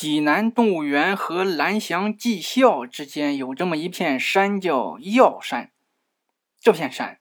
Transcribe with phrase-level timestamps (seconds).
[0.00, 5.72] 济南动物园和蓝翔技校之间有这么一片山，叫药山。
[6.58, 7.20] 这片山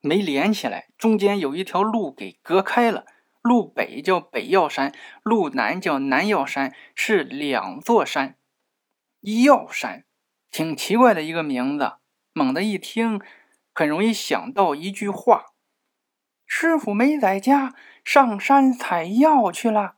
[0.00, 3.04] 没连起来，中间有一条路给隔开了。
[3.42, 8.38] 路北叫北药山，路南叫南药山，是两座山。
[9.44, 10.06] 药山，
[10.50, 11.96] 挺奇怪的一个名字。
[12.32, 13.20] 猛地一听，
[13.74, 15.48] 很容易想到一句话
[16.48, 19.96] ：“师傅没在家，上山采药去了。”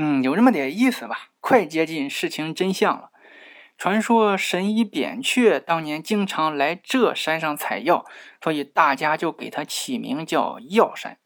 [0.00, 1.30] 嗯，有这么点意思吧？
[1.40, 3.10] 快接近事情真相了。
[3.76, 8.06] 传说神医扁鹊当年经常来这山上采药，
[8.40, 11.18] 所以大家就给他起名叫药山。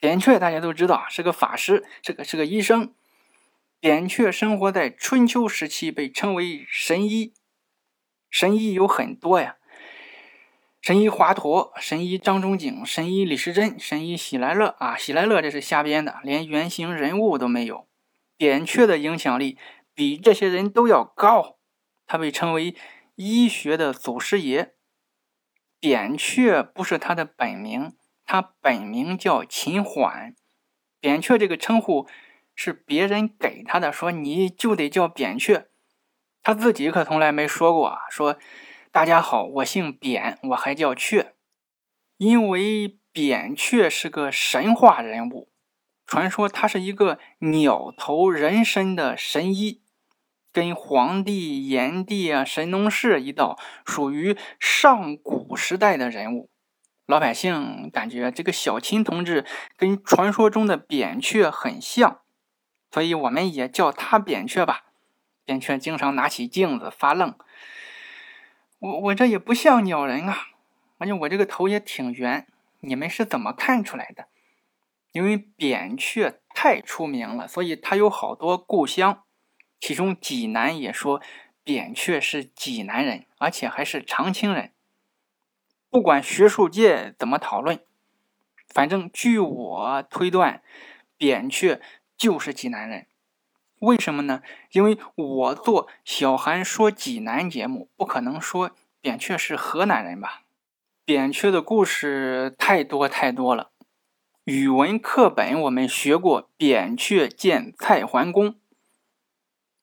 [0.00, 2.92] 扁鹊大家都知道是个法师，这个是个医生。
[3.78, 7.32] 扁鹊生活在春秋时期，被称为神医。
[8.28, 9.56] 神医有很多呀。
[10.86, 17.88] 神医华佗、神医张仲景、神医李时珍、神医喜来乐啊，喜来乐这是瞎编的，连原型人物都没有。
[18.36, 19.58] 扁鹊的影响力
[19.92, 21.58] 比这些人都要高，
[22.06, 22.76] 他被称为
[23.16, 24.74] 医学的祖师爷。
[25.80, 30.36] 扁鹊不是他的本名，他本名叫秦缓。
[31.00, 32.06] 扁鹊这个称呼
[32.54, 35.66] 是别人给他的，说你就得叫扁鹊，
[36.44, 38.38] 他自己可从来没说过啊，说。
[38.96, 41.34] 大家好，我姓扁，我还叫雀，
[42.16, 45.50] 因为扁鹊是个神话人物，
[46.06, 49.82] 传说他是一个鸟头人身的神医，
[50.50, 56.48] 跟黄帝、炎帝啊、神农氏一道，属于上古时代的人物。
[57.04, 59.44] 老百姓感觉这个小秦同志
[59.76, 62.20] 跟传说中的扁鹊很像，
[62.90, 64.86] 所以我们也叫他扁鹊吧。
[65.44, 67.34] 扁鹊经常拿起镜子发愣。
[68.86, 70.36] 我我这也不像鸟人啊，
[70.98, 72.46] 而且我这个头也挺圆，
[72.80, 74.28] 你们是怎么看出来的？
[75.10, 79.24] 因为扁鹊太出名了，所以他有好多故乡，
[79.80, 81.20] 其中济南也说
[81.64, 84.72] 扁鹊是济南人，而且还是长清人。
[85.90, 87.80] 不管学术界怎么讨论，
[88.68, 90.62] 反正据我推断，
[91.16, 91.80] 扁鹊
[92.16, 93.08] 就是济南人。
[93.80, 94.42] 为什么呢？
[94.72, 98.70] 因为我做小韩说济南节目，不可能说
[99.06, 100.42] 扁鹊是河南人吧？
[101.04, 103.70] 扁鹊的故事太多太多了。
[104.42, 108.56] 语文课本我们学过扁鹊见蔡桓公，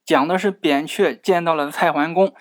[0.03, 2.35] 讲的是扁鹊见到了蔡桓公。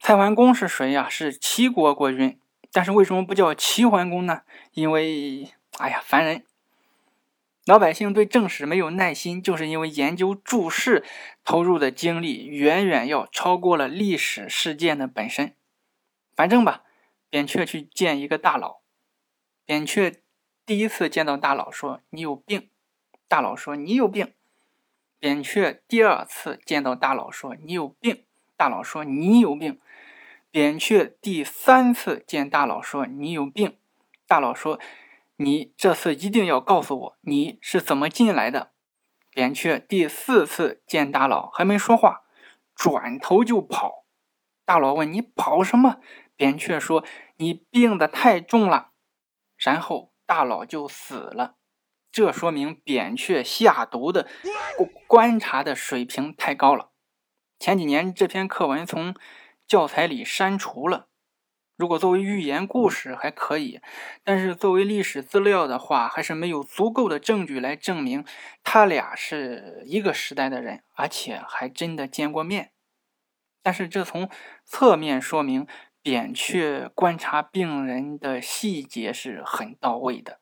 [0.00, 1.08] 蔡桓公是谁呀？
[1.08, 2.36] 是齐国国君。
[2.72, 4.40] 但是为什么不叫齐桓公呢？
[4.72, 6.44] 因为，哎呀，烦人。
[7.64, 11.04] 老百姓对正史没有耐心，就是因为研究注释
[11.44, 15.54] 投入的精力远远要超过了历史事件的本身。
[16.36, 16.82] 反正吧，
[17.30, 18.80] 扁鹊去见一个大佬，
[19.64, 20.22] 扁鹊
[20.66, 22.70] 第一次见到大佬说：“你有病。”
[23.28, 24.34] 大佬说：“你有病。”
[25.18, 28.24] 扁鹊第二次见到大佬说：“你有病。”
[28.56, 29.80] 大佬说：“你有病。”
[30.50, 33.76] 扁鹊第三次见大佬说：“你有病。”
[34.26, 34.78] 大佬说。
[35.36, 38.70] 你这次一定要告诉我你是怎么进来的。
[39.32, 42.22] 扁鹊第四次见大佬还没说话，
[42.72, 44.04] 转头就跑。
[44.64, 45.98] 大佬问你跑什么？
[46.36, 47.04] 扁鹊说
[47.36, 48.92] 你病得太重了。
[49.56, 51.56] 然后大佬就死了。
[52.10, 54.28] 这说明扁鹊下毒的
[55.06, 56.90] 观察的水平太高了。
[57.58, 59.14] 前几年这篇课文从
[59.66, 61.08] 教材里删除了。
[61.76, 63.80] 如果作为寓言故事还可以，
[64.22, 68.24] 但是作为历史资料的话，还是没有足够的证据来证明
[68.62, 72.70] 他俩是一个时代的人，而且还真的见过面。
[73.60, 74.30] 但是这从
[74.64, 75.66] 侧面说明
[76.04, 80.38] 扁鹊观察病人的细节是很到位的。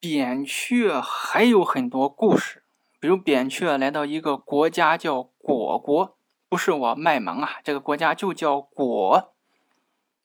[0.00, 2.64] 扁鹊还有很多故事。
[2.98, 6.18] 比如扁鹊来到一个国家叫果国，
[6.48, 9.32] 不是我卖萌啊，这个国家就叫果。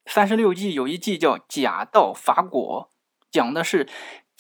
[0.08, 2.90] 三十六计有一计叫假道伐果，
[3.30, 3.88] 讲的是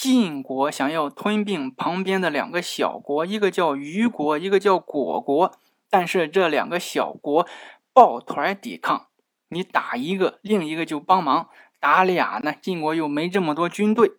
[0.04, 5.58] 晋国想要吞并旁边的两个小国，一个叫虞国，一个叫果国。
[5.90, 7.48] 但是这两个小国
[7.94, 9.08] 抱团抵抗，
[9.48, 11.48] 你打一个，另一个就帮忙；
[11.80, 14.16] 打俩呢，晋国又没这么多军队，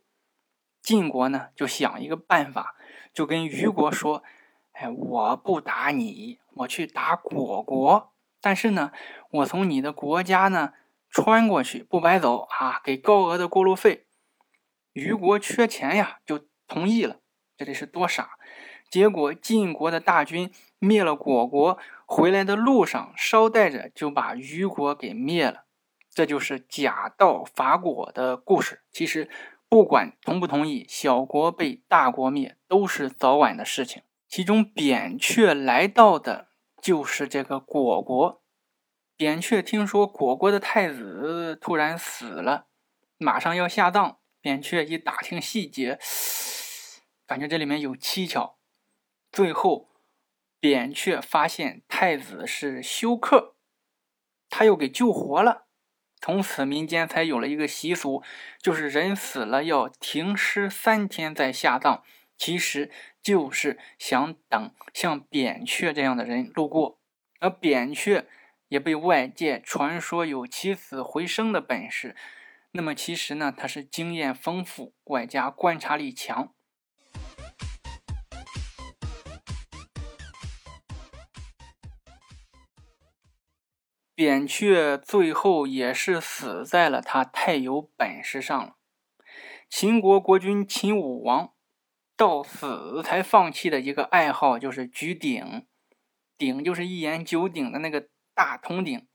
[0.81, 2.77] 晋国呢就想一个办法。
[3.13, 4.23] 就跟虞国说
[4.73, 8.11] ：“哎，我不打你，我去打果国。
[8.41, 8.91] 但是呢，
[9.31, 10.73] 我从你的国家呢
[11.11, 14.04] 穿过去，不白走啊，给高额的过路费。”
[14.95, 17.17] 虞国缺钱呀，就同意了。
[17.57, 18.31] 这里是多傻！
[18.89, 21.77] 结果晋国的大军灭了果国，
[22.07, 25.65] 回来的路上捎带着就把虞国给灭了。
[26.09, 28.83] 这就是假道伐虢的故事。
[28.93, 29.29] 其实，
[29.69, 34.05] 不管同不同意，小国被大国灭都是早晚的事情。
[34.29, 36.47] 其中，扁鹊来到的
[36.81, 38.41] 就是这个虢国。
[39.17, 42.67] 扁鹊听说虢国的太子突然死了，
[43.19, 44.19] 马上要下葬。
[44.45, 45.99] 扁鹊一打听细节，
[47.27, 48.59] 感觉这里面有蹊跷。
[49.33, 49.89] 最后，
[50.61, 53.57] 扁鹊发现太子是休克，
[54.51, 55.65] 他又给救活了。
[56.21, 58.23] 从此，民间才有了一个习俗，
[58.61, 62.03] 就是人死了要停尸三天再下葬，
[62.37, 62.91] 其实
[63.23, 67.01] 就是想等像扁鹊这样的人路过。
[67.41, 68.27] 而扁鹊
[68.69, 72.15] 也被外界传说有起死回生的本事，
[72.77, 76.53] 那么其实呢，他是经验丰富，外加观察力强。
[84.17, 88.75] 扁鹊最后也是死在了他太有本事上了。
[89.71, 91.53] 秦国国君秦武王
[92.17, 95.69] 到死才放弃的一个爱好就是举鼎，
[96.37, 99.07] 鼎就是一言九鼎的那个大铜鼎。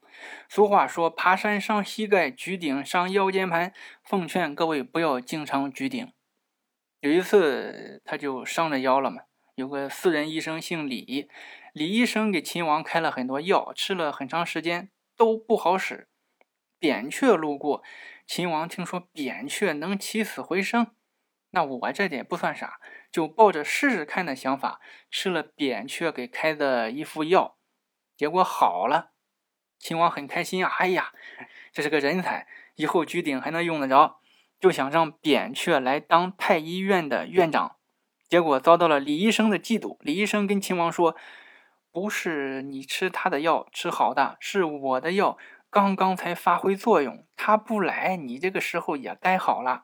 [0.48, 3.74] 俗话说：“爬山伤膝盖，举鼎伤腰间盘。”
[4.04, 6.12] 奉劝各位不要经常举鼎。
[7.00, 9.22] 有一次他就伤着腰了嘛，
[9.56, 11.30] 有个私人医生姓李。
[11.74, 16.10] 李医生给秦王开了很多药，吃了很长时间都不好使。
[16.80, 17.84] 扁鹊路过，
[18.26, 20.96] 秦王听说扁鹊能起死回生，
[21.52, 22.80] 那我这点不算啥，
[23.12, 24.80] 就抱着试试看的想法
[25.12, 27.58] 吃了扁鹊给开的一副药，
[28.18, 29.12] 结果好了。
[29.80, 31.12] 秦王很开心啊，哎呀，
[31.72, 32.46] 这是个人才，
[32.76, 34.20] 以后举鼎还能用得着，
[34.60, 37.78] 就想让扁鹊来当太医院的院长，
[38.28, 39.98] 结果遭到了李医生的嫉妒。
[40.02, 41.16] 李医生跟秦王说。
[41.92, 45.40] 不是你吃他的药吃好的，是我的药
[45.72, 49.82] 刚刚才发挥作用，他不来，你这个时候也该好了。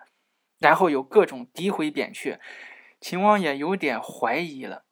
[0.59, 2.39] 然后有各种诋毁扁鹊，
[3.01, 4.84] 秦王也有点怀疑了，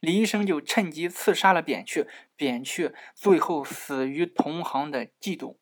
[0.00, 2.06] 李医生就趁机刺杀了扁鹊，
[2.36, 5.56] 扁鹊最后死于同行的嫉妒。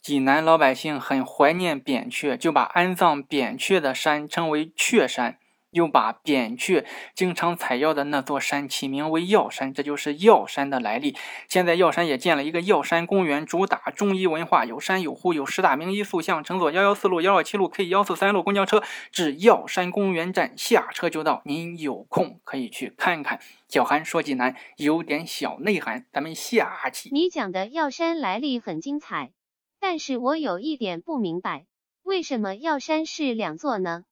[0.00, 5.38] 济南老百姓很怀念扁鹊，就把安葬扁鹊的山称为鹊山，
[5.74, 11.14] 又把扁鹊经常采药的那座山起名为药山，这就是药山的来历。
[11.48, 16.42] 现在药山也建了一个药山公园，主打中医文化，有山有湖，有十大名医塑像。
[16.42, 23.40] 乘坐幺幺四路、幺二七路、K 幺四三路公交车至药山公园站下车就到，您有空可以去看看。
[23.68, 27.10] 小韩说济南有点小内涵，咱们下期。
[27.12, 29.32] 你讲的药山来历很精彩。
[29.80, 31.66] 但是我有一点不明白，
[32.02, 34.04] 为什么药山是两座呢？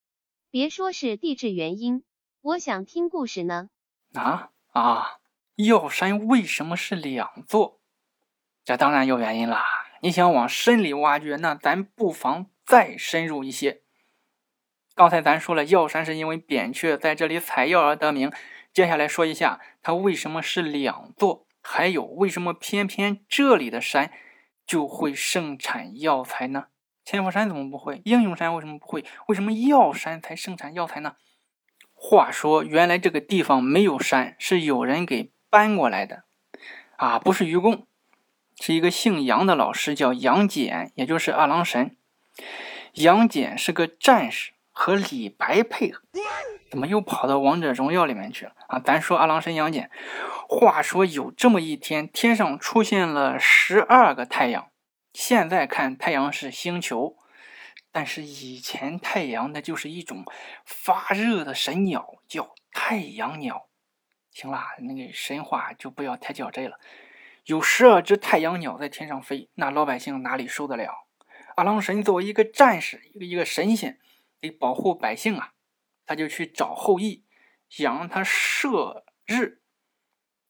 [0.52, 2.04] 别说是地质原因，
[2.42, 3.70] 我想听故事呢。
[4.12, 5.20] 啊啊！
[5.54, 7.80] 药山为什么是两座？
[8.62, 9.64] 这当然有原因啦。
[10.02, 13.80] 你想往深里挖掘，那咱不妨再深入一些。
[14.94, 18.30] 刚才咱说了，药山是因为扁鹊在这里采药而得名。
[18.74, 21.46] 接下来说一下，它为什么是两座？
[21.62, 24.12] 还有，为什么偏偏这里的山？
[24.66, 26.66] 就会盛产药材呢？
[27.04, 28.00] 千佛山怎么不会？
[28.04, 29.04] 英雄山为什么不会？
[29.26, 31.16] 为什么药山才盛产药材呢？
[31.94, 36.24] 话说，原来这个地方没有山，是有人给搬过来的。
[36.96, 37.86] 啊，不是愚公，
[38.60, 41.96] 是一个姓杨的老师，叫杨戬，也就是二郎神。
[42.94, 46.02] 杨戬是个战士，和李白配合。
[46.70, 48.52] 怎么又跑到王者荣耀里面去了？
[48.66, 49.90] 啊，咱说二郎神杨戬。
[50.48, 54.66] 话说有这么一天，天上出现了十二个太阳。
[55.12, 57.16] 现在看太阳是星球，
[57.90, 60.24] 但是以前太阳那就是一种
[60.64, 63.68] 发热的神鸟，叫太阳鸟。
[64.30, 66.80] 行了，那个神话就不要太较真了。
[67.44, 71.06] 有十二只太阳鸟在天上飞，那老百姓哪里受得了？
[71.54, 73.98] 二郎神作为一个战士，一个一个神仙，
[74.40, 75.52] 得保护百姓啊，
[76.06, 77.24] 他就去找后羿，
[77.68, 79.60] 想让他射日。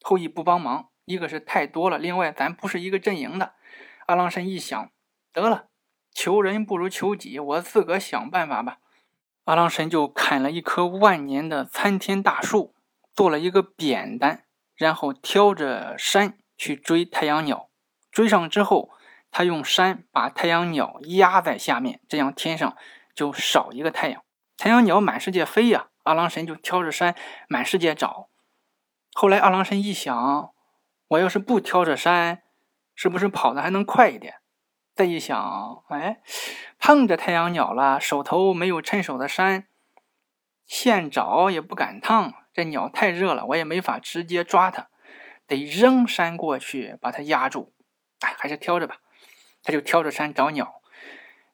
[0.02, 3.54] 后羿不帮忙，一个是太多了，另外咱不是一个阵营的。
[4.12, 4.90] 二郎神一想，
[5.32, 5.68] 得了，
[6.12, 8.76] 求人不如求己，我自个想办法吧。
[9.46, 12.74] 二郎神就砍了一棵万年的参天大树，
[13.14, 17.70] 做了一个扁担，然后挑着山去追太阳鸟。
[18.10, 18.90] 追上之后，
[19.30, 22.76] 他用山把太阳鸟压在下面，这样天上
[23.14, 24.22] 就少一个太阳。
[24.58, 27.14] 太阳鸟满世界飞呀，二郎神就挑着山
[27.48, 28.28] 满世界找。
[29.14, 30.52] 后来，二郎神一想，
[31.08, 32.41] 我要是不挑着山，
[33.02, 34.36] 是不是跑的还能快一点？
[34.94, 36.20] 再一想，哎，
[36.78, 39.66] 碰着太阳鸟了，手头没有趁手的山，
[40.66, 44.86] 现找也不敢烫，这鸟太热了，我也没法直接抓它，
[45.48, 47.74] 得扔山过去把它压住。
[48.20, 48.98] 哎，还是挑着吧。
[49.64, 50.80] 他就挑着山找鸟。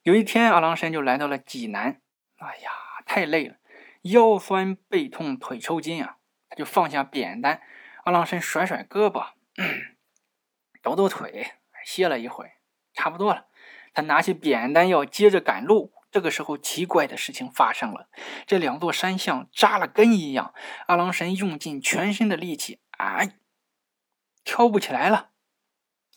[0.03, 1.99] 有一天，阿郎神就来到了济南。
[2.37, 2.69] 哎呀，
[3.07, 3.55] 太累了，
[4.03, 6.17] 腰酸背痛腿抽筋啊！
[6.47, 7.59] 他就放下扁担，
[8.03, 9.29] 阿郎神甩甩胳膊，
[10.81, 11.53] 抖抖腿，
[11.85, 12.51] 歇了一会，
[12.93, 13.47] 差不多了。
[13.93, 15.93] 他拿起扁担要接着赶路。
[16.11, 18.09] 这个时候，奇怪的事情发生了，
[18.47, 20.55] 这两座山像扎了根一样。
[20.87, 23.35] 阿郎神用尽全身的力气，哎，
[24.43, 25.29] 挑不起来了。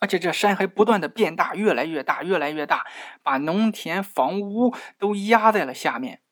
[0.00, 2.86] 而且这山还不断的变大，越来越大，越来越大，
[3.22, 6.22] 把农田、房屋都压在了下面。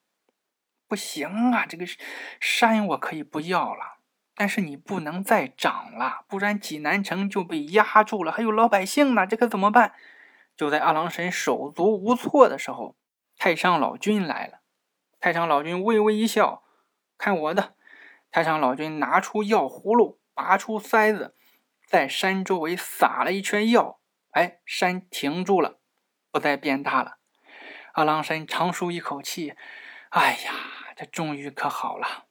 [0.88, 1.84] 不行啊，这个
[2.40, 3.99] 山我可以不要了，
[4.34, 9.94] 但是你不能再长了，不然济南城就被压住了，还有老百姓呢，这可怎么办？
[10.56, 12.96] 就在阿郎神手足无措的时候，
[13.36, 14.60] 太上老君来了。
[15.18, 16.62] 太上老君微微一笑，
[17.18, 17.74] 看我的。
[18.30, 21.34] 太上老君拿出药葫芦，拔出塞子。
[21.86, 25.80] 在山周围撒了一圈药，哎，山停住了，
[26.30, 27.18] 不再变大了。
[27.94, 29.54] 阿郎神长舒一口气，
[30.10, 30.52] 哎呀，
[30.96, 32.26] 这终于可好了。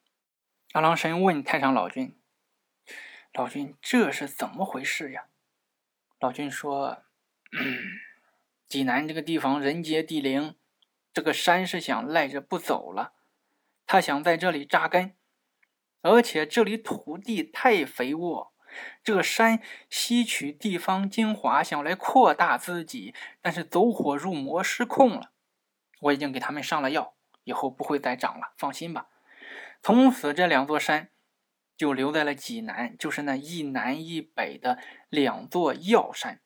[0.74, 2.16] 阿郎神问太上老君
[3.34, 5.26] ：“老君，这是怎么回事呀？”
[6.22, 7.06] 老君说
[8.70, 10.56] ：“济南这个地方人杰地灵，
[11.12, 13.14] 这个山是想赖着不走了，
[13.88, 15.16] 他想在这里扎根，
[16.02, 18.54] 而且这里土地太肥沃。”
[19.04, 25.32] 这个山吸取地方精华，想来扩大自己，但是走火入魔失控了。
[26.02, 29.08] 我已经给他们上了药，以后不会再长了，放心吧。
[29.82, 31.10] 从此，这两座山
[31.78, 36.42] 就留在了济南，就是那一南一北的两座药山。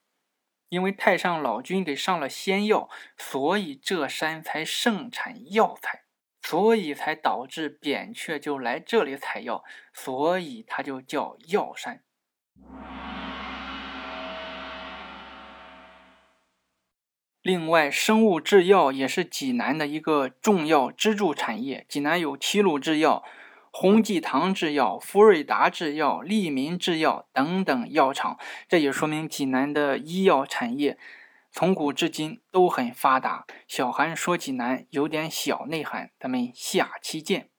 [0.69, 6.03] 因为太上老君给上了仙药，所以这山才盛产药材。
[6.45, 9.63] 所以才导致扁鹊就来这里采药，
[9.93, 12.03] 所以它就叫药山。
[17.43, 21.85] 另外，生物制药也是济南的一个重要支柱产业。
[21.89, 23.21] 济南有齐鲁制药、
[23.69, 30.97] 洪济堂制药、福瑞达制药、利民制药等等药厂，这也说明济南的医药产业
[31.51, 33.45] 从古至今都很发达。
[33.67, 37.52] 小韩说济南有点小内涵，咱们下期见。